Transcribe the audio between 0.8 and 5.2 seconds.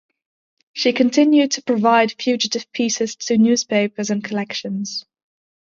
continued to provide fugitive pieces to newspapers and collections.